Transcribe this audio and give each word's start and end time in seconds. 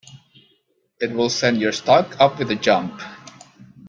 It 0.99 1.11
will 1.11 1.29
send 1.29 1.61
your 1.61 1.71
stock 1.73 2.19
up 2.19 2.39
with 2.39 2.49
a 2.49 2.55
jump. 2.55 2.99